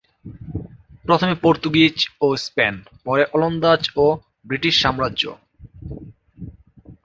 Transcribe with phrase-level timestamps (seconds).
[1.05, 2.73] প্রথমে পর্তুগীজ ও স্পেন
[3.05, 4.05] পরে ওলন্দাজ ও
[4.47, 5.23] ব্রিটিশ সাম্রাজ্য।